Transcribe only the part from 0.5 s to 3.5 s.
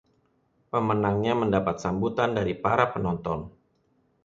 Pemenangnya mendapat sambutan dari para penonton.